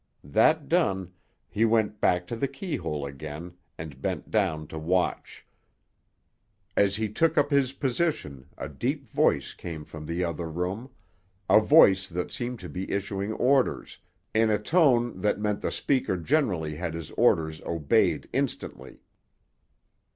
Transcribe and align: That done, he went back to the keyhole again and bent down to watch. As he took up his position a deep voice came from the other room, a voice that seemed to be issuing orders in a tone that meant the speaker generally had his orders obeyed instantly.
That 0.23 0.67
done, 0.67 1.13
he 1.47 1.63
went 1.63 2.01
back 2.01 2.25
to 2.25 2.35
the 2.35 2.47
keyhole 2.47 3.05
again 3.05 3.53
and 3.77 4.01
bent 4.01 4.31
down 4.31 4.65
to 4.69 4.79
watch. 4.79 5.45
As 6.75 6.95
he 6.95 7.07
took 7.07 7.37
up 7.37 7.51
his 7.51 7.73
position 7.73 8.49
a 8.57 8.67
deep 8.67 9.07
voice 9.07 9.53
came 9.53 9.85
from 9.85 10.07
the 10.07 10.23
other 10.23 10.49
room, 10.49 10.89
a 11.47 11.59
voice 11.59 12.07
that 12.07 12.31
seemed 12.31 12.57
to 12.61 12.67
be 12.69 12.89
issuing 12.91 13.33
orders 13.33 13.99
in 14.33 14.49
a 14.49 14.57
tone 14.57 15.19
that 15.21 15.39
meant 15.39 15.61
the 15.61 15.71
speaker 15.71 16.17
generally 16.17 16.77
had 16.77 16.95
his 16.95 17.11
orders 17.11 17.61
obeyed 17.61 18.27
instantly. 18.33 19.01